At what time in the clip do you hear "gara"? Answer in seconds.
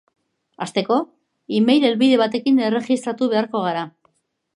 3.67-3.85